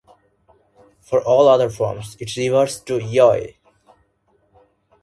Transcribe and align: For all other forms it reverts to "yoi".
For 1.01 1.21
all 1.23 1.47
other 1.47 1.69
forms 1.69 2.17
it 2.19 2.35
reverts 2.35 2.79
to 2.85 2.97
"yoi". 2.97 3.57